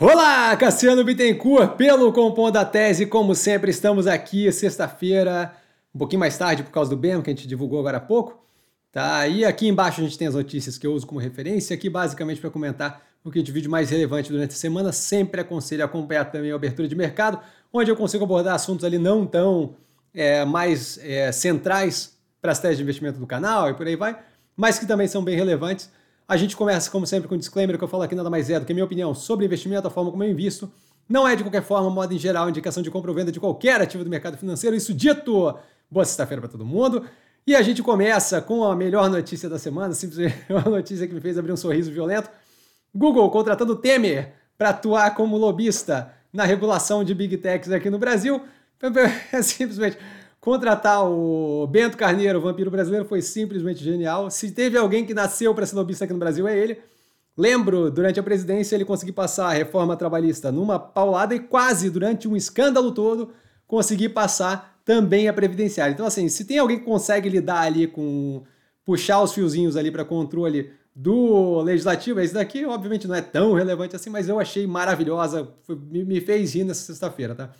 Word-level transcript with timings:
Olá, 0.00 0.56
Cassiano 0.56 1.02
Bittencourt, 1.02 1.74
pelo 1.74 2.12
Compondo 2.12 2.52
da 2.52 2.64
Tese, 2.64 3.04
como 3.04 3.34
sempre, 3.34 3.72
estamos 3.72 4.06
aqui 4.06 4.50
sexta-feira, 4.52 5.52
um 5.92 5.98
pouquinho 5.98 6.20
mais 6.20 6.38
tarde 6.38 6.62
por 6.62 6.70
causa 6.70 6.88
do 6.88 6.96
BEM, 6.96 7.20
que 7.20 7.30
a 7.30 7.34
gente 7.34 7.48
divulgou 7.48 7.80
agora 7.80 7.96
há 7.96 8.00
pouco. 8.00 8.40
Tá? 8.92 9.26
E 9.26 9.44
aqui 9.44 9.66
embaixo 9.66 10.00
a 10.00 10.04
gente 10.04 10.16
tem 10.16 10.28
as 10.28 10.36
notícias 10.36 10.78
que 10.78 10.86
eu 10.86 10.94
uso 10.94 11.04
como 11.04 11.18
referência, 11.18 11.74
aqui 11.74 11.90
basicamente 11.90 12.40
para 12.40 12.48
comentar 12.48 13.02
o 13.24 13.30
que 13.32 13.42
de 13.42 13.50
vídeo 13.50 13.68
mais 13.68 13.90
relevante 13.90 14.30
durante 14.30 14.52
a 14.52 14.56
semana. 14.56 14.92
Sempre 14.92 15.40
aconselho 15.40 15.82
a 15.82 15.86
acompanhar 15.86 16.26
também 16.26 16.52
a 16.52 16.54
abertura 16.54 16.86
de 16.86 16.94
mercado, 16.94 17.40
onde 17.72 17.90
eu 17.90 17.96
consigo 17.96 18.22
abordar 18.22 18.54
assuntos 18.54 18.84
ali 18.84 18.98
não 18.98 19.26
tão 19.26 19.74
é, 20.14 20.44
mais 20.44 21.00
é, 21.02 21.32
centrais 21.32 22.16
para 22.40 22.52
as 22.52 22.60
teses 22.60 22.76
de 22.76 22.84
investimento 22.84 23.18
do 23.18 23.26
canal 23.26 23.68
e 23.68 23.74
por 23.74 23.84
aí 23.84 23.96
vai, 23.96 24.16
mas 24.56 24.78
que 24.78 24.86
também 24.86 25.08
são 25.08 25.24
bem 25.24 25.34
relevantes. 25.34 25.90
A 26.28 26.36
gente 26.36 26.54
começa, 26.54 26.90
como 26.90 27.06
sempre, 27.06 27.26
com 27.26 27.36
um 27.36 27.38
disclaimer 27.38 27.78
que 27.78 27.82
eu 27.82 27.88
falo 27.88 28.02
aqui 28.02 28.14
nada 28.14 28.28
mais 28.28 28.50
é 28.50 28.60
do 28.60 28.66
que 28.66 28.74
minha 28.74 28.84
opinião 28.84 29.14
sobre 29.14 29.46
investimento, 29.46 29.88
a 29.88 29.90
forma 29.90 30.10
como 30.10 30.22
eu 30.22 30.30
invisto. 30.30 30.70
Não 31.08 31.26
é 31.26 31.34
de 31.34 31.42
qualquer 31.42 31.62
forma, 31.62 31.88
modo 31.88 32.12
em 32.12 32.18
geral, 32.18 32.50
indicação 32.50 32.82
de 32.82 32.90
compra 32.90 33.10
ou 33.10 33.16
venda 33.16 33.32
de 33.32 33.40
qualquer 33.40 33.80
ativo 33.80 34.04
do 34.04 34.10
mercado 34.10 34.36
financeiro. 34.36 34.76
Isso 34.76 34.92
dito! 34.92 35.54
Boa 35.90 36.04
sexta-feira 36.04 36.42
para 36.42 36.50
todo 36.50 36.66
mundo. 36.66 37.02
E 37.46 37.56
a 37.56 37.62
gente 37.62 37.82
começa 37.82 38.42
com 38.42 38.62
a 38.62 38.76
melhor 38.76 39.08
notícia 39.08 39.48
da 39.48 39.58
semana, 39.58 39.94
simplesmente 39.94 40.36
uma 40.52 40.60
notícia 40.60 41.08
que 41.08 41.14
me 41.14 41.20
fez 41.22 41.38
abrir 41.38 41.50
um 41.50 41.56
sorriso 41.56 41.90
violento. 41.90 42.28
Google 42.94 43.30
contratando 43.30 43.74
Temer 43.74 44.34
para 44.58 44.68
atuar 44.68 45.14
como 45.14 45.38
lobista 45.38 46.12
na 46.30 46.44
regulação 46.44 47.02
de 47.02 47.14
Big 47.14 47.38
Techs 47.38 47.72
aqui 47.72 47.88
no 47.88 47.98
Brasil. 47.98 48.42
É 49.32 49.42
simplesmente 49.42 49.98
Contratar 50.40 51.04
o 51.04 51.66
Bento 51.66 51.96
Carneiro, 51.96 52.38
o 52.38 52.42
vampiro 52.42 52.70
brasileiro, 52.70 53.04
foi 53.04 53.20
simplesmente 53.20 53.82
genial. 53.82 54.30
Se 54.30 54.52
teve 54.52 54.78
alguém 54.78 55.04
que 55.04 55.12
nasceu 55.12 55.54
para 55.54 55.66
ser 55.66 55.74
lobista 55.74 56.04
aqui 56.04 56.12
no 56.12 56.18
Brasil, 56.18 56.46
é 56.46 56.56
ele. 56.56 56.78
Lembro, 57.36 57.90
durante 57.90 58.18
a 58.18 58.22
presidência, 58.22 58.74
ele 58.74 58.84
conseguiu 58.84 59.14
passar 59.14 59.48
a 59.48 59.52
reforma 59.52 59.96
trabalhista 59.96 60.50
numa 60.50 60.78
paulada 60.78 61.34
e 61.34 61.40
quase, 61.40 61.90
durante 61.90 62.26
um 62.26 62.36
escândalo 62.36 62.92
todo, 62.92 63.32
conseguir 63.66 64.10
passar 64.10 64.80
também 64.84 65.28
a 65.28 65.32
previdenciária. 65.32 65.92
Então, 65.92 66.06
assim, 66.06 66.28
se 66.28 66.44
tem 66.44 66.58
alguém 66.58 66.78
que 66.78 66.84
consegue 66.84 67.28
lidar 67.28 67.60
ali 67.60 67.86
com 67.86 68.42
puxar 68.84 69.22
os 69.22 69.32
fiozinhos 69.32 69.76
ali 69.76 69.90
para 69.90 70.04
controle 70.04 70.72
do 70.94 71.60
legislativo, 71.60 72.18
esse 72.20 72.34
daqui, 72.34 72.64
obviamente, 72.64 73.06
não 73.06 73.14
é 73.14 73.20
tão 73.20 73.52
relevante 73.52 73.94
assim, 73.94 74.10
mas 74.10 74.28
eu 74.28 74.40
achei 74.40 74.66
maravilhosa, 74.66 75.48
me 75.68 76.20
fez 76.20 76.54
rir 76.54 76.64
nessa 76.64 76.82
sexta-feira, 76.82 77.34
tá? 77.34 77.50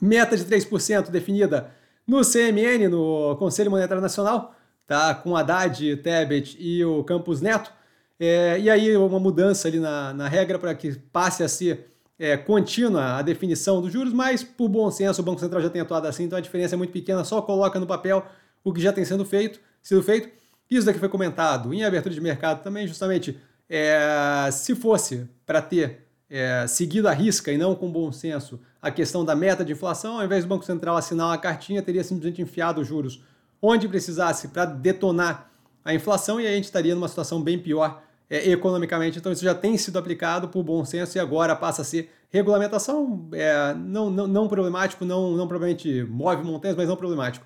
Meta 0.00 0.36
de 0.36 0.44
3% 0.44 1.10
definida 1.10 1.70
no 2.10 2.22
CMN, 2.22 2.88
no 2.88 3.36
Conselho 3.36 3.70
Monetário 3.70 4.02
Nacional, 4.02 4.52
tá? 4.84 5.14
com 5.14 5.36
Haddad, 5.36 5.96
Tebet 5.98 6.56
e 6.58 6.84
o 6.84 7.04
Campos 7.04 7.40
Neto. 7.40 7.72
É, 8.18 8.58
e 8.58 8.68
aí 8.68 8.96
uma 8.96 9.20
mudança 9.20 9.68
ali 9.68 9.78
na, 9.78 10.12
na 10.12 10.26
regra 10.26 10.58
para 10.58 10.74
que 10.74 10.98
passe 11.12 11.44
a 11.44 11.48
ser 11.48 11.86
é, 12.18 12.36
contínua 12.36 13.16
a 13.16 13.22
definição 13.22 13.80
dos 13.80 13.92
juros, 13.92 14.12
mas 14.12 14.42
por 14.42 14.68
bom 14.68 14.90
senso 14.90 15.22
o 15.22 15.24
Banco 15.24 15.38
Central 15.38 15.62
já 15.62 15.70
tem 15.70 15.80
atuado 15.80 16.08
assim, 16.08 16.24
então 16.24 16.36
a 16.36 16.40
diferença 16.40 16.74
é 16.74 16.76
muito 16.76 16.92
pequena, 16.92 17.22
só 17.22 17.40
coloca 17.40 17.78
no 17.78 17.86
papel 17.86 18.26
o 18.64 18.72
que 18.72 18.80
já 18.80 18.92
tem 18.92 19.04
sendo 19.04 19.24
feito, 19.24 19.60
sido 19.80 20.02
feito. 20.02 20.28
Isso 20.68 20.84
daqui 20.84 20.98
foi 20.98 21.08
comentado 21.08 21.72
em 21.72 21.84
abertura 21.84 22.12
de 22.12 22.20
mercado 22.20 22.60
também, 22.60 22.88
justamente 22.88 23.38
é, 23.68 24.48
se 24.50 24.74
fosse 24.74 25.28
para 25.46 25.62
ter 25.62 26.08
é, 26.30 26.66
seguido 26.66 27.08
a 27.08 27.12
risca 27.12 27.50
e 27.50 27.58
não 27.58 27.74
com 27.74 27.90
bom 27.90 28.12
senso 28.12 28.60
a 28.80 28.90
questão 28.90 29.24
da 29.24 29.34
meta 29.34 29.64
de 29.64 29.72
inflação, 29.72 30.18
ao 30.18 30.24
invés 30.24 30.44
do 30.44 30.48
Banco 30.48 30.64
Central 30.64 30.96
assinar 30.96 31.26
uma 31.26 31.38
cartinha, 31.38 31.82
teria 31.82 32.04
simplesmente 32.04 32.40
enfiado 32.40 32.80
os 32.80 32.86
juros 32.86 33.22
onde 33.60 33.88
precisasse 33.88 34.48
para 34.48 34.64
detonar 34.64 35.50
a 35.84 35.92
inflação 35.92 36.40
e 36.40 36.46
aí 36.46 36.52
a 36.52 36.56
gente 36.56 36.64
estaria 36.64 36.94
numa 36.94 37.08
situação 37.08 37.42
bem 37.42 37.58
pior 37.58 38.02
é, 38.28 38.50
economicamente. 38.50 39.18
Então 39.18 39.32
isso 39.32 39.44
já 39.44 39.54
tem 39.54 39.76
sido 39.76 39.98
aplicado 39.98 40.48
por 40.48 40.62
bom 40.62 40.84
senso 40.84 41.18
e 41.18 41.20
agora 41.20 41.54
passa 41.56 41.82
a 41.82 41.84
ser 41.84 42.10
regulamentação 42.30 43.28
é, 43.32 43.74
não, 43.74 44.08
não, 44.08 44.26
não 44.26 44.48
problemático, 44.48 45.04
não, 45.04 45.36
não 45.36 45.48
provavelmente 45.48 46.04
move 46.04 46.44
montanhas, 46.44 46.76
mas 46.76 46.88
não 46.88 46.96
problemático. 46.96 47.44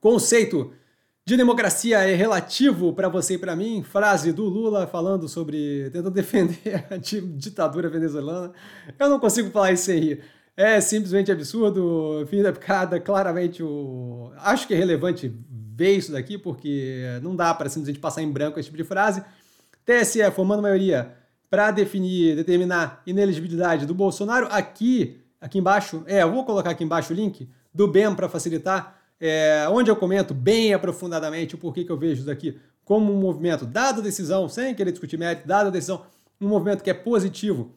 Conceito 0.00 0.72
de 1.28 1.36
democracia 1.36 1.98
é 1.98 2.14
relativo 2.14 2.90
para 2.94 3.06
você 3.06 3.34
e 3.34 3.38
para 3.38 3.54
mim. 3.54 3.82
Frase 3.82 4.32
do 4.32 4.44
Lula 4.44 4.86
falando 4.86 5.28
sobre. 5.28 5.90
tentando 5.92 6.08
defender 6.10 6.86
a 6.90 6.96
ditadura 6.96 7.90
venezuelana. 7.90 8.50
Eu 8.98 9.10
não 9.10 9.20
consigo 9.20 9.50
falar 9.50 9.72
isso 9.72 9.84
sem 9.84 10.00
rir. 10.00 10.20
É 10.56 10.80
simplesmente 10.80 11.30
absurdo. 11.30 12.26
Fim 12.30 12.42
da 12.42 12.50
picada, 12.50 12.98
claramente 12.98 13.62
o. 13.62 14.32
Acho 14.38 14.66
que 14.66 14.72
é 14.72 14.76
relevante 14.78 15.30
ver 15.50 15.98
isso 15.98 16.12
daqui, 16.12 16.38
porque 16.38 17.04
não 17.20 17.36
dá 17.36 17.52
para 17.52 17.68
simplesmente 17.68 18.00
passar 18.00 18.22
em 18.22 18.32
branco 18.32 18.58
esse 18.58 18.68
tipo 18.70 18.78
de 18.78 18.84
frase. 18.84 19.22
TSE 19.84 20.30
formando 20.30 20.62
maioria 20.62 21.12
para 21.50 21.70
definir, 21.70 22.36
determinar 22.36 23.02
ineligibilidade 23.06 23.84
do 23.84 23.94
Bolsonaro. 23.94 24.48
Aqui, 24.50 25.20
aqui 25.38 25.58
embaixo, 25.58 26.02
é, 26.06 26.22
eu 26.22 26.32
vou 26.32 26.46
colocar 26.46 26.70
aqui 26.70 26.84
embaixo 26.84 27.12
o 27.12 27.16
link 27.16 27.50
do 27.74 27.86
BEM 27.86 28.14
para 28.14 28.30
facilitar 28.30 28.97
é, 29.20 29.66
onde 29.70 29.90
eu 29.90 29.96
comento 29.96 30.32
bem 30.32 30.72
aprofundadamente 30.72 31.54
o 31.54 31.58
porquê 31.58 31.84
que 31.84 31.90
eu 31.90 31.96
vejo 31.96 32.14
isso 32.14 32.26
daqui 32.26 32.58
como 32.84 33.12
um 33.12 33.20
movimento, 33.20 33.66
dada 33.66 34.00
a 34.00 34.02
decisão, 34.02 34.48
sem 34.48 34.74
querer 34.74 34.92
discutir 34.92 35.18
mérito, 35.18 35.46
dada 35.46 35.68
a 35.68 35.70
decisão, 35.72 36.06
um 36.40 36.48
movimento 36.48 36.82
que 36.82 36.88
é 36.88 36.94
positivo. 36.94 37.74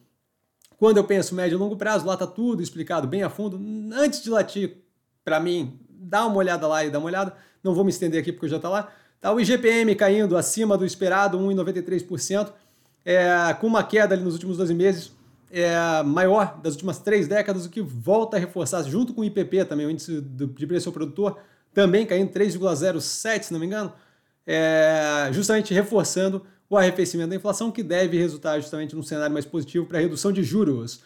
Quando 0.78 0.96
eu 0.96 1.04
penso 1.04 1.34
médio 1.34 1.56
e 1.56 1.58
longo 1.58 1.76
prazo, 1.76 2.06
lá 2.06 2.14
está 2.14 2.26
tudo 2.26 2.62
explicado 2.62 3.06
bem 3.06 3.22
a 3.22 3.28
fundo. 3.28 3.60
Antes 3.94 4.22
de 4.22 4.30
latir, 4.30 4.78
para 5.22 5.38
mim, 5.38 5.78
dá 5.90 6.26
uma 6.26 6.36
olhada 6.36 6.66
lá 6.66 6.84
e 6.84 6.90
dá 6.90 6.98
uma 6.98 7.08
olhada. 7.08 7.34
Não 7.62 7.74
vou 7.74 7.84
me 7.84 7.90
estender 7.90 8.20
aqui 8.20 8.32
porque 8.32 8.48
já 8.48 8.56
está 8.56 8.68
lá. 8.68 8.90
Tá 9.20 9.30
o 9.32 9.38
IGPM 9.38 9.94
caindo 9.94 10.36
acima 10.36 10.76
do 10.78 10.84
esperado, 10.84 11.38
1,93%, 11.38 12.50
é, 13.04 13.54
com 13.60 13.66
uma 13.66 13.84
queda 13.84 14.14
ali 14.14 14.24
nos 14.24 14.34
últimos 14.34 14.56
12 14.56 14.74
meses 14.74 15.12
é, 15.52 16.02
maior 16.02 16.58
das 16.62 16.72
últimas 16.72 16.98
três 16.98 17.28
décadas, 17.28 17.66
o 17.66 17.70
que 17.70 17.82
volta 17.82 18.38
a 18.38 18.40
reforçar, 18.40 18.82
junto 18.84 19.12
com 19.12 19.20
o 19.20 19.24
IPP 19.24 19.66
também, 19.66 19.86
o 19.86 19.90
índice 19.90 20.20
de 20.20 20.66
preço 20.66 20.88
ao 20.88 20.92
produtor, 20.92 21.38
também 21.74 22.06
caindo 22.06 22.32
3,07, 22.32 23.42
se 23.42 23.52
não 23.52 23.60
me 23.60 23.66
engano, 23.66 23.92
é, 24.46 25.28
justamente 25.30 25.74
reforçando 25.74 26.42
o 26.70 26.76
arrefecimento 26.76 27.28
da 27.28 27.36
inflação, 27.36 27.70
que 27.70 27.82
deve 27.82 28.18
resultar 28.18 28.58
justamente 28.60 28.96
num 28.96 29.02
cenário 29.02 29.32
mais 29.32 29.44
positivo 29.44 29.84
para 29.84 29.98
a 29.98 30.00
redução 30.00 30.32
de 30.32 30.42
juros. 30.42 31.00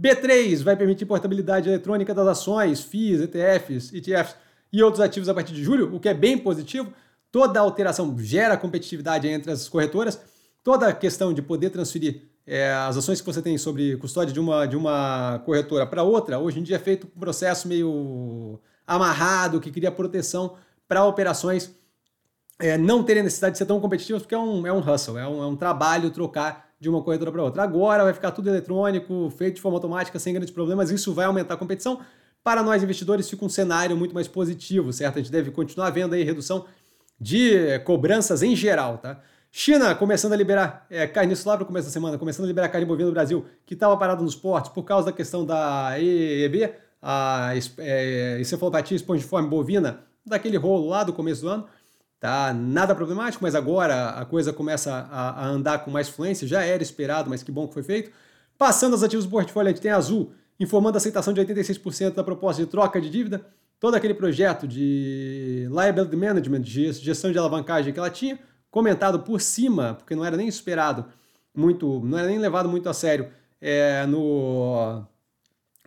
B3 0.00 0.64
vai 0.64 0.76
permitir 0.76 1.06
portabilidade 1.06 1.68
eletrônica 1.68 2.12
das 2.12 2.26
ações, 2.26 2.80
FIIs, 2.80 3.20
ETFs, 3.20 3.92
ETFs 3.92 4.34
e 4.72 4.82
outros 4.82 5.00
ativos 5.00 5.28
a 5.28 5.34
partir 5.34 5.52
de 5.52 5.62
julho, 5.62 5.94
o 5.94 6.00
que 6.00 6.08
é 6.08 6.14
bem 6.14 6.36
positivo. 6.36 6.92
Toda 7.30 7.60
alteração 7.60 8.16
gera 8.18 8.56
competitividade 8.56 9.28
entre 9.28 9.52
as 9.52 9.68
corretoras. 9.68 10.20
Toda 10.64 10.88
a 10.88 10.92
questão 10.92 11.32
de 11.32 11.40
poder 11.40 11.70
transferir 11.70 12.31
é, 12.46 12.72
as 12.72 12.96
ações 12.96 13.20
que 13.20 13.26
você 13.26 13.40
tem 13.40 13.56
sobre 13.56 13.96
custódia 13.96 14.32
de 14.32 14.40
uma, 14.40 14.66
de 14.66 14.76
uma 14.76 15.40
corretora 15.44 15.86
para 15.86 16.02
outra, 16.02 16.38
hoje 16.38 16.58
em 16.58 16.62
dia 16.62 16.76
é 16.76 16.78
feito 16.78 17.06
um 17.16 17.20
processo 17.20 17.68
meio 17.68 18.58
amarrado, 18.86 19.60
que 19.60 19.70
cria 19.70 19.92
proteção 19.92 20.56
para 20.88 21.04
operações 21.04 21.74
é, 22.58 22.76
não 22.76 23.02
terem 23.02 23.22
necessidade 23.22 23.52
de 23.52 23.58
ser 23.58 23.66
tão 23.66 23.80
competitivas, 23.80 24.22
porque 24.22 24.34
é 24.34 24.38
um, 24.38 24.66
é 24.66 24.72
um 24.72 24.78
hustle, 24.78 25.18
é 25.18 25.26
um, 25.26 25.42
é 25.42 25.46
um 25.46 25.56
trabalho 25.56 26.10
trocar 26.10 26.70
de 26.78 26.88
uma 26.88 27.02
corretora 27.02 27.30
para 27.30 27.42
outra. 27.42 27.62
Agora 27.62 28.04
vai 28.04 28.12
ficar 28.12 28.32
tudo 28.32 28.48
eletrônico, 28.48 29.32
feito 29.36 29.56
de 29.56 29.60
forma 29.60 29.78
automática, 29.78 30.18
sem 30.18 30.32
grandes 30.32 30.52
problemas, 30.52 30.90
isso 30.90 31.14
vai 31.14 31.26
aumentar 31.26 31.54
a 31.54 31.56
competição. 31.56 32.00
Para 32.42 32.62
nós 32.62 32.82
investidores 32.82 33.30
fica 33.30 33.44
um 33.44 33.48
cenário 33.48 33.96
muito 33.96 34.14
mais 34.14 34.26
positivo, 34.26 34.92
certo? 34.92 35.18
A 35.18 35.22
gente 35.22 35.30
deve 35.30 35.52
continuar 35.52 35.90
vendo 35.90 36.14
aí 36.14 36.24
redução 36.24 36.66
de 37.20 37.78
cobranças 37.80 38.42
em 38.42 38.56
geral, 38.56 38.98
tá? 38.98 39.20
China 39.54 39.94
começando 39.94 40.32
a 40.32 40.36
liberar 40.36 40.86
é, 40.88 41.06
carne, 41.06 41.34
lá 41.44 41.56
para 41.56 41.64
o 41.64 41.66
começo 41.66 41.86
da 41.86 41.92
semana, 41.92 42.16
começando 42.16 42.46
a 42.46 42.48
liberar 42.48 42.70
carne 42.70 42.86
bovina 42.86 43.08
no 43.08 43.12
Brasil, 43.12 43.44
que 43.66 43.74
estava 43.74 43.94
parado 43.98 44.24
nos 44.24 44.34
portos 44.34 44.72
por 44.72 44.82
causa 44.82 45.06
da 45.06 45.12
questão 45.12 45.44
da 45.44 46.00
EEB, 46.00 46.72
a 47.02 47.50
é, 47.76 48.38
encefalopatia 48.40 48.96
espongiforme 48.96 49.50
bovina, 49.50 50.00
daquele 50.24 50.56
rolo 50.56 50.88
lá 50.88 51.04
do 51.04 51.12
começo 51.12 51.42
do 51.42 51.48
ano. 51.50 51.66
Tá 52.18 52.54
nada 52.54 52.94
problemático, 52.94 53.44
mas 53.44 53.54
agora 53.54 54.10
a 54.10 54.24
coisa 54.24 54.54
começa 54.54 54.90
a, 55.10 55.44
a 55.44 55.46
andar 55.48 55.84
com 55.84 55.90
mais 55.90 56.08
fluência, 56.08 56.48
já 56.48 56.62
era 56.62 56.82
esperado, 56.82 57.28
mas 57.28 57.42
que 57.42 57.52
bom 57.52 57.68
que 57.68 57.74
foi 57.74 57.82
feito. 57.82 58.10
Passando 58.56 58.94
aos 58.94 59.02
ativos 59.02 59.26
do 59.26 59.30
portfólio, 59.30 59.68
a 59.68 59.72
gente 59.72 59.82
tem 59.82 59.90
Azul 59.90 60.32
informando 60.58 60.96
a 60.96 60.98
aceitação 60.98 61.34
de 61.34 61.42
86% 61.42 62.14
da 62.14 62.24
proposta 62.24 62.62
de 62.62 62.70
troca 62.70 62.98
de 62.98 63.10
dívida, 63.10 63.44
todo 63.78 63.96
aquele 63.96 64.14
projeto 64.14 64.66
de 64.66 65.68
liability 65.70 66.16
management, 66.16 66.60
de 66.62 66.92
gestão 66.92 67.30
de 67.30 67.38
alavancagem 67.38 67.92
que 67.92 67.98
ela 67.98 68.08
tinha, 68.08 68.38
comentado 68.72 69.20
por 69.20 69.40
cima, 69.40 69.94
porque 69.94 70.16
não 70.16 70.24
era 70.24 70.36
nem 70.36 70.48
esperado 70.48 71.04
muito, 71.54 72.00
não 72.00 72.18
era 72.18 72.26
nem 72.26 72.38
levado 72.38 72.68
muito 72.68 72.88
a 72.88 72.94
sério, 72.94 73.28
é, 73.60 74.06
no 74.06 75.06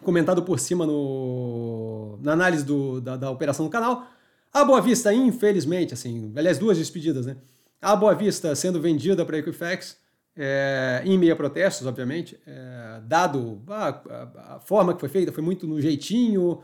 comentado 0.04 0.44
por 0.44 0.60
cima 0.60 0.86
no, 0.86 2.20
na 2.22 2.34
análise 2.34 2.64
do, 2.64 3.02
da, 3.02 3.18
da 3.18 3.32
operação 3.32 3.66
do 3.66 3.72
canal. 3.72 4.08
A 4.54 4.64
Boa 4.64 4.80
Vista, 4.80 5.12
infelizmente, 5.12 5.96
assim, 5.96 6.32
aliás, 6.36 6.60
duas 6.60 6.78
despedidas, 6.78 7.26
né? 7.26 7.38
A 7.82 7.96
Boa 7.96 8.14
Vista 8.14 8.56
sendo 8.56 8.80
vendida 8.80 9.26
para 9.26 9.36
a 9.36 9.40
Equifax, 9.40 9.98
é, 10.38 11.02
em 11.06 11.18
meia 11.18 11.36
protestos, 11.36 11.88
obviamente, 11.88 12.40
é, 12.46 13.02
dado 13.04 13.64
a, 13.68 13.88
a, 13.88 14.56
a, 14.56 14.60
forma 14.60 14.94
que 14.94 15.00
foi 15.00 15.10
feita, 15.10 15.32
foi 15.32 15.44
muito 15.44 15.66
no 15.66 15.82
jeitinho, 15.82 16.62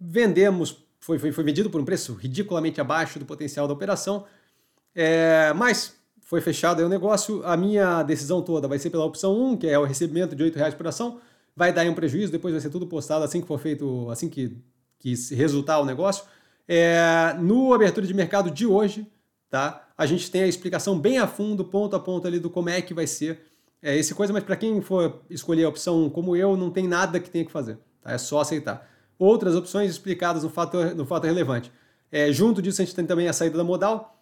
vendemos, 0.00 0.82
foi, 0.98 1.18
foi, 1.18 1.30
foi 1.30 1.44
vendido 1.44 1.68
por 1.68 1.80
um 1.80 1.84
preço 1.84 2.14
ridiculamente 2.14 2.80
abaixo 2.80 3.18
do 3.18 3.26
potencial 3.26 3.68
da 3.68 3.74
operação, 3.74 4.24
é, 4.94 5.52
mas 5.54 5.96
foi 6.20 6.40
fechado 6.40 6.78
aí 6.80 6.84
o 6.84 6.88
negócio, 6.88 7.44
a 7.44 7.56
minha 7.56 8.02
decisão 8.02 8.40
toda 8.40 8.66
vai 8.66 8.78
ser 8.78 8.90
pela 8.90 9.04
opção 9.04 9.38
1, 9.52 9.56
que 9.58 9.66
é 9.66 9.78
o 9.78 9.84
recebimento 9.84 10.34
de 10.34 10.44
R$ 10.44 10.52
reais 10.54 10.74
por 10.74 10.86
ação, 10.86 11.20
vai 11.54 11.72
dar 11.72 11.84
um 11.86 11.94
prejuízo, 11.94 12.32
depois 12.32 12.54
vai 12.54 12.60
ser 12.60 12.70
tudo 12.70 12.86
postado 12.86 13.24
assim 13.24 13.40
que 13.40 13.46
for 13.46 13.58
feito, 13.58 14.08
assim 14.10 14.28
que, 14.28 14.56
que 14.98 15.14
resultar 15.34 15.78
o 15.78 15.84
negócio. 15.84 16.24
É, 16.66 17.34
no 17.38 17.74
abertura 17.74 18.06
de 18.06 18.14
mercado 18.14 18.50
de 18.50 18.66
hoje, 18.66 19.06
tá? 19.50 19.88
A 19.96 20.06
gente 20.06 20.30
tem 20.30 20.42
a 20.42 20.46
explicação 20.46 20.98
bem 20.98 21.18
a 21.18 21.26
fundo, 21.26 21.64
ponto 21.64 21.94
a 21.94 22.00
ponto 22.00 22.26
ali 22.26 22.38
do 22.38 22.48
como 22.48 22.70
é 22.70 22.80
que 22.80 22.94
vai 22.94 23.06
ser 23.06 23.42
é, 23.82 23.96
esse 23.96 24.14
coisa, 24.14 24.32
mas 24.32 24.44
para 24.44 24.56
quem 24.56 24.80
for 24.80 25.20
escolher 25.28 25.64
a 25.64 25.68
opção 25.68 26.04
1 26.04 26.10
como 26.10 26.36
eu, 26.36 26.56
não 26.56 26.70
tem 26.70 26.88
nada 26.88 27.20
que 27.20 27.28
tenha 27.28 27.44
que 27.44 27.52
fazer, 27.52 27.78
tá? 28.00 28.12
É 28.12 28.18
só 28.18 28.40
aceitar. 28.40 28.88
Outras 29.18 29.54
opções 29.54 29.90
explicadas 29.90 30.44
no 30.44 30.48
fato, 30.48 30.78
no 30.94 31.04
fato 31.04 31.24
relevante. 31.24 31.70
É, 32.10 32.32
junto 32.32 32.62
disso, 32.62 32.80
a 32.80 32.84
gente 32.84 32.94
tem 32.94 33.04
também 33.04 33.28
a 33.28 33.32
saída 33.32 33.58
da 33.58 33.64
modal, 33.64 34.21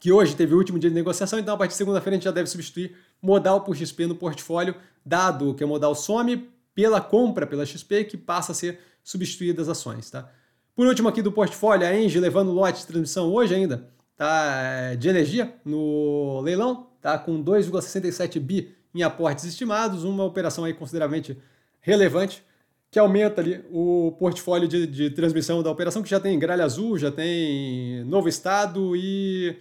que 0.00 0.12
hoje 0.12 0.34
teve 0.36 0.54
o 0.54 0.58
último 0.58 0.78
dia 0.78 0.90
de 0.90 0.94
negociação, 0.96 1.38
então 1.38 1.54
a 1.54 1.56
partir 1.56 1.72
de 1.72 1.78
segunda-feira 1.78 2.14
a 2.14 2.18
gente 2.18 2.24
já 2.24 2.30
deve 2.30 2.48
substituir 2.48 2.96
modal 3.20 3.62
por 3.62 3.76
XP 3.76 4.06
no 4.06 4.14
portfólio, 4.14 4.74
dado 5.04 5.54
que 5.54 5.64
a 5.64 5.66
modal 5.66 5.94
some 5.94 6.48
pela 6.74 7.00
compra 7.00 7.46
pela 7.46 7.66
XP, 7.66 8.04
que 8.04 8.16
passa 8.16 8.52
a 8.52 8.54
ser 8.54 8.78
substituída 9.02 9.60
as 9.60 9.68
ações. 9.68 10.10
Tá? 10.10 10.30
Por 10.76 10.86
último 10.86 11.08
aqui 11.08 11.20
do 11.20 11.32
portfólio, 11.32 11.86
a 11.86 11.92
Engie 11.98 12.20
levando 12.20 12.52
lote 12.52 12.80
de 12.80 12.86
transmissão 12.86 13.32
hoje 13.32 13.54
ainda 13.54 13.88
tá, 14.16 14.94
de 14.94 15.08
energia 15.08 15.54
no 15.64 16.40
leilão, 16.40 16.88
tá, 17.00 17.18
com 17.18 17.42
2,67 17.42 18.38
bi 18.38 18.74
em 18.94 19.02
aportes 19.02 19.44
estimados, 19.44 20.04
uma 20.04 20.24
operação 20.24 20.64
aí 20.64 20.74
consideravelmente 20.74 21.36
relevante, 21.80 22.44
que 22.90 22.98
aumenta 22.98 23.40
ali 23.40 23.64
o 23.70 24.14
portfólio 24.18 24.66
de, 24.66 24.86
de 24.86 25.10
transmissão 25.10 25.62
da 25.62 25.70
operação, 25.70 26.02
que 26.02 26.08
já 26.08 26.18
tem 26.18 26.38
Gralha 26.38 26.64
Azul, 26.64 26.96
já 26.96 27.10
tem 27.10 28.04
Novo 28.04 28.28
Estado 28.28 28.96
e 28.96 29.56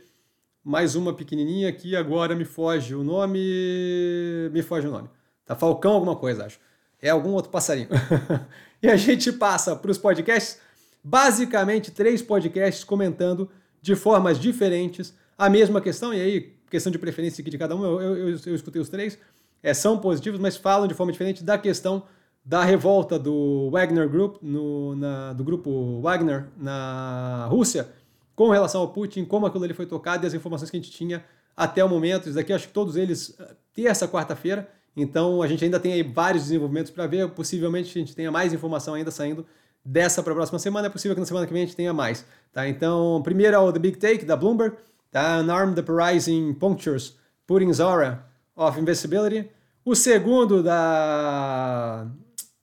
mais 0.68 0.98
uma 0.98 1.14
pequenininha 1.14 1.72
que 1.72 1.96
agora 1.96 2.36
me 2.36 2.44
foge 2.44 2.94
o 2.94 3.02
nome. 3.02 3.40
Me 4.52 4.62
foge 4.62 4.86
o 4.86 4.92
nome. 4.92 5.10
Tá 5.46 5.56
Falcão 5.56 5.94
alguma 5.94 6.14
coisa, 6.14 6.46
acho. 6.46 6.60
É 7.02 7.10
algum 7.10 7.31
outro 7.31 7.50
passarinho. 7.50 7.88
e 8.84 8.90
a 8.90 8.98
gente 8.98 9.31
passa 9.31 9.78
para 9.78 9.90
os 9.90 9.98
podcasts. 9.98 10.60
Basicamente, 11.02 11.90
três 11.90 12.22
podcasts 12.22 12.84
comentando 12.84 13.50
de 13.81 13.96
formas 13.96 14.38
diferentes 14.38 15.16
a 15.38 15.50
mesma 15.50 15.80
questão. 15.80 16.14
E 16.14 16.19
aí, 16.19 16.54
questão 16.70 16.92
de 16.92 17.00
preferência 17.00 17.42
aqui 17.42 17.50
de 17.50 17.58
cada 17.58 17.74
um, 17.74 17.86
eu, 17.86 18.02
eu, 18.02 18.38
eu, 18.46 18.56
escutei 18.56 18.81
os 18.81 18.90
três. 18.90 19.18
É, 19.63 19.74
são 19.74 19.98
positivos, 19.98 20.38
mas 20.38 20.58
falam 20.58 20.86
de 20.86 20.94
forma 20.94 21.13
diferente 21.13 21.46
da 21.46 21.58
questão 21.58 22.04
da 22.44 22.66
revolta 22.66 23.18
do 23.18 23.70
Wagner 23.72 24.10
Group, 24.10 24.42
no, 24.42 24.96
na, 24.98 25.31
do 25.31 25.46
grupo 25.46 26.02
Wagner 26.02 26.48
na 26.58 27.48
Rússia 27.50 27.88
com 28.38 28.51
relação 28.51 28.81
ao 28.81 28.89
Putin, 28.89 29.25
como 29.25 29.48
aquilo 29.48 29.63
ali 29.63 29.74
foi 29.74 29.88
tocado 29.88 30.24
e 30.24 30.28
as 30.28 30.34
informações 30.36 30.69
que 30.69 30.78
a 30.78 30.80
gente 30.80 30.92
tinha 30.92 31.25
até 31.56 31.84
o 31.84 31.89
momento. 31.89 32.28
Isso 32.28 32.36
daqui, 32.36 32.54
acho 32.54 32.68
que 32.68 32.74
todos 32.74 32.95
eles, 32.95 33.36
eh, 33.39 33.56
terça, 33.74 34.07
quarta-feira. 34.07 34.69
Então, 34.95 35.42
a 35.42 35.48
gente 35.48 35.66
ainda 35.66 35.80
tem 35.80 35.92
aí 35.92 36.04
vários 36.04 36.44
desenvolvimentos 36.44 36.92
para 36.92 37.07
ver. 37.07 37.28
Possivelmente 37.30 37.89
a 37.89 38.00
gente 38.00 38.16
tenha 38.16 38.31
mais 38.31 38.54
informação 38.54 38.94
ainda 38.94 39.10
saindo 39.10 39.44
dessa 39.84 40.22
para 40.22 40.34
a 40.34 40.36
próxima 40.36 40.60
semana. 40.60 40.86
É 40.86 40.89
possível 40.89 41.16
que 41.16 41.19
na 41.19 41.25
semana 41.25 41.48
que 41.48 41.54
vem 41.54 41.63
a 41.63 41.66
gente 41.66 41.75
tenha 41.75 41.92
mais. 41.92 42.24
Tá? 42.54 42.69
Então, 42.69 43.22
primeiro 43.24 43.56
é 43.56 43.60
o 43.60 43.74
The 43.74 43.80
Big 43.80 43.98
Take, 43.98 44.24
da 44.24 44.36
Bloomberg. 44.36 44.78
Tá? 45.10 45.39
Unarmed 45.39 45.81
the 45.81 45.92
Rising 45.92 46.54
Punctures, 46.54 47.18
Putting 47.48 47.74
Zora 47.74 48.24
of 48.56 48.80
Invisibility. 48.80 49.50
O 49.84 49.95
segundo 49.95 50.62
da 50.62 52.06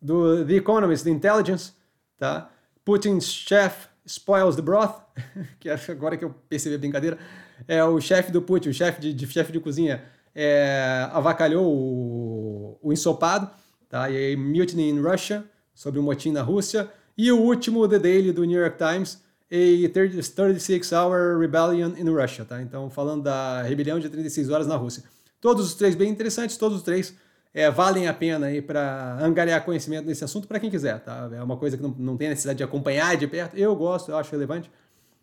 do 0.00 0.47
The 0.47 0.55
Economist, 0.55 1.03
The 1.03 1.11
Intelligence. 1.11 1.73
Tá? 2.17 2.49
Putin's 2.85 3.26
Chef 3.26 3.88
spoils 4.06 4.56
the 4.56 4.62
broth, 4.62 5.01
que 5.59 5.69
que 5.77 5.93
agora 5.93 6.17
que 6.17 6.25
eu 6.25 6.35
percebi 6.49 6.75
a 6.75 6.79
brincadeira, 6.79 7.19
é 7.67 7.83
o 7.85 8.01
chefe 8.01 8.31
do 8.31 8.43
Putin, 8.43 8.71
o 8.71 8.75
chefe 8.75 9.01
de, 9.01 9.12
de 9.12 9.27
de 9.53 9.61
cozinha, 9.61 10.03
é, 10.35 11.09
avacalhou 11.12 11.65
o, 11.67 12.79
o 12.83 12.93
ensopado, 12.93 13.51
tá? 13.89 14.11
E 14.11 14.17
aí, 14.17 14.37
Mutiny 14.37 14.91
in 14.91 15.01
Russia, 15.01 15.45
sobre 15.75 16.01
o 16.01 16.03
motim 16.03 16.33
na 16.33 16.43
Rússia. 16.43 16.91
E 17.17 17.31
o 17.31 17.41
último, 17.41 17.87
The 17.89 17.99
Daily, 17.99 18.33
do 18.33 18.45
New 18.45 18.61
York 18.61 18.77
Times, 18.77 19.23
a 19.51 19.89
36-hour 19.89 21.39
rebellion 21.39 21.93
in 21.97 22.09
Russia, 22.11 22.45
tá? 22.45 22.61
Então, 22.61 22.91
falando 22.91 23.23
da 23.23 23.62
rebelião 23.62 24.00
de 24.00 24.09
36 24.09 24.50
horas 24.50 24.67
na 24.67 24.77
Rússia. 24.77 25.05
Todos 25.41 25.67
os 25.67 25.75
três 25.75 25.95
bem 25.95 26.11
interessantes, 26.11 26.57
todos 26.57 26.79
os 26.79 26.83
três 26.83 27.15
é, 27.55 27.71
valem 27.71 28.09
a 28.09 28.12
pena 28.12 28.47
aí 28.47 28.61
para 28.61 29.17
angariar 29.21 29.65
conhecimento 29.65 30.06
nesse 30.06 30.25
assunto 30.25 30.49
para 30.49 30.59
quem 30.59 30.69
quiser, 30.69 30.99
tá? 30.99 31.31
É 31.33 31.41
uma 31.41 31.56
coisa 31.56 31.77
que 31.77 31.83
não, 31.83 31.95
não 31.97 32.17
tem 32.17 32.29
necessidade 32.29 32.56
de 32.56 32.65
acompanhar 32.65 33.17
de 33.17 33.29
perto. 33.29 33.56
Eu 33.56 33.77
gosto, 33.77 34.11
eu 34.11 34.17
acho 34.17 34.33
relevante. 34.33 34.69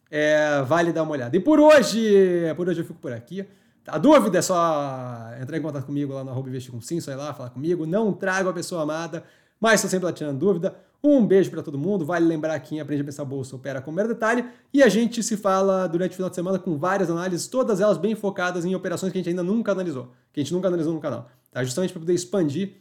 É, 0.10 0.62
vale 0.62 0.94
dar 0.94 1.04
uma 1.04 1.12
olhada. 1.12 1.36
E 1.36 1.42
por 1.42 1.60
hoje, 1.60 2.54
por 2.56 2.70
hoje 2.70 2.80
eu 2.80 2.86
fico 2.86 3.00
por 3.00 3.12
aqui. 3.12 3.46
A 3.86 3.98
dúvida 3.98 4.38
é 4.38 4.42
só 4.42 5.30
entrar 5.42 5.58
em 5.58 5.62
contato 5.62 5.86
comigo 5.86 6.14
lá 6.14 6.24
no 6.24 6.30
arroba 6.32 6.48
investir 6.48 6.72
com 6.72 6.80
sim, 6.80 7.02
só 7.02 7.12
ir 7.12 7.16
lá 7.16 7.34
falar 7.34 7.50
comigo. 7.50 7.86
Não 7.86 8.14
trago 8.14 8.48
a 8.48 8.54
pessoa 8.54 8.84
amada, 8.84 9.26
mas 9.60 9.76
estou 9.76 9.90
sempre 9.90 10.06
lá 10.06 10.14
tirando 10.14 10.40
dúvida. 10.40 10.74
Um 11.04 11.26
beijo 11.26 11.50
para 11.52 11.62
todo 11.62 11.78
mundo. 11.78 12.06
Vale 12.06 12.26
lembrar 12.26 12.58
que 12.62 12.70
quem 12.70 12.80
aprende 12.80 13.02
a 13.02 13.06
pensar 13.06 13.26
bolsa 13.26 13.58
opera 13.58 13.82
com 13.82 13.92
mero 13.92 14.08
detalhe. 14.08 14.46
E 14.74 14.82
a 14.82 14.88
gente 14.88 15.22
se 15.22 15.36
fala 15.36 15.86
durante 15.88 16.12
o 16.12 16.16
final 16.16 16.30
de 16.30 16.36
semana 16.36 16.60
com 16.60 16.78
várias 16.78 17.10
análises, 17.10 17.48
todas 17.48 17.82
elas 17.82 17.98
bem 17.98 18.16
focadas 18.16 18.64
em 18.64 18.74
operações 18.74 19.12
que 19.12 19.18
a 19.18 19.20
gente 19.20 19.30
ainda 19.30 19.44
nunca 19.44 19.74
analisou, 19.74 20.12
que 20.32 20.40
a 20.40 20.44
gente 20.44 20.54
nunca 20.54 20.70
analisou 20.70 20.94
no 20.94 21.02
canal. 21.02 21.30
Tá? 21.52 21.64
Justamente 21.64 21.92
para 21.92 22.00
poder 22.00 22.14
expandir, 22.14 22.72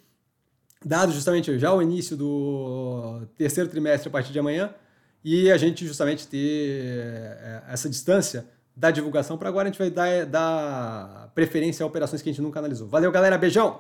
dado 0.85 1.13
justamente 1.13 1.59
já 1.59 1.75
o 1.75 1.83
início 1.83 2.17
do 2.17 3.23
terceiro 3.37 3.69
trimestre 3.69 4.09
a 4.09 4.13
partir 4.13 4.33
de 4.33 4.39
amanhã, 4.39 4.73
e 5.23 5.51
a 5.51 5.59
gente 5.59 5.87
justamente 5.87 6.27
ter 6.27 7.37
é, 7.39 7.63
essa 7.69 7.89
distância 7.91 8.47
da 8.75 8.91
divulgação 8.91 9.37
para 9.37 9.49
agora 9.49 9.69
a 9.69 9.71
gente 9.71 9.79
vai 9.79 9.91
dar, 9.91 10.25
dar 10.25 11.31
preferência 11.35 11.85
a 11.85 11.87
operações 11.87 12.23
que 12.23 12.31
a 12.31 12.33
gente 12.33 12.41
nunca 12.41 12.59
analisou. 12.59 12.89
Valeu, 12.89 13.13
galera, 13.13 13.37
beijão! 13.37 13.79